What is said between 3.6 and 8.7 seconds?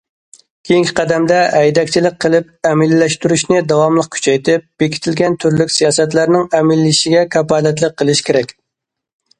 داۋاملىق كۈچەيتىپ، بېكىتىلگەن تۈرلۈك سىياسەتلەرنىڭ ئەمەلىيلىشىشىگە كاپالەتلىك قىلىش كېرەك.